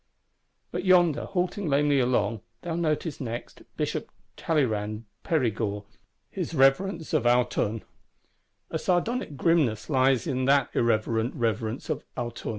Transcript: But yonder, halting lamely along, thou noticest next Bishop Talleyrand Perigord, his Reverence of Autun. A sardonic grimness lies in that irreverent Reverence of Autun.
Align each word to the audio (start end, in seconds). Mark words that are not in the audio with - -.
But 0.71 0.83
yonder, 0.83 1.25
halting 1.25 1.69
lamely 1.69 1.99
along, 1.99 2.41
thou 2.63 2.73
noticest 2.75 3.21
next 3.21 3.61
Bishop 3.77 4.09
Talleyrand 4.35 5.03
Perigord, 5.23 5.83
his 6.31 6.55
Reverence 6.55 7.13
of 7.13 7.25
Autun. 7.25 7.83
A 8.71 8.79
sardonic 8.79 9.37
grimness 9.37 9.91
lies 9.91 10.25
in 10.25 10.45
that 10.45 10.71
irreverent 10.73 11.35
Reverence 11.35 11.87
of 11.91 12.03
Autun. 12.17 12.49